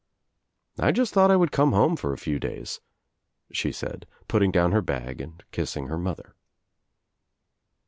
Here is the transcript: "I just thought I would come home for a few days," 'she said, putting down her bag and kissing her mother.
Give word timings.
"I 0.79 0.91
just 0.91 1.13
thought 1.13 1.29
I 1.29 1.35
would 1.35 1.51
come 1.51 1.73
home 1.73 1.95
for 1.95 2.11
a 2.11 2.17
few 2.17 2.39
days," 2.39 2.81
'she 3.51 3.71
said, 3.71 4.07
putting 4.27 4.49
down 4.49 4.71
her 4.71 4.81
bag 4.81 5.21
and 5.21 5.43
kissing 5.51 5.89
her 5.89 5.97
mother. 5.99 6.33